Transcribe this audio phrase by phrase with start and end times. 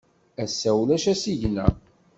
[0.43, 1.65] Ass-a, ulac asigna.